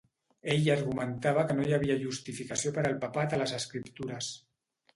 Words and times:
Ell 0.53 0.69
argumentava 0.75 1.43
que 1.51 1.57
no 1.59 1.67
hi 1.67 1.75
havia 1.77 1.99
justificació 2.05 2.73
per 2.81 2.87
al 2.91 2.99
papat 3.07 3.39
a 3.39 3.43
les 3.43 3.57
escriptures. 3.61 4.35